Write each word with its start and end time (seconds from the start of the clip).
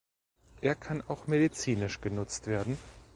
Er 0.61 0.73
kann 0.73 1.03
auch 1.03 1.27
medizinisch 1.27 2.01
genutzt 2.01 2.47
werden. 2.47 2.79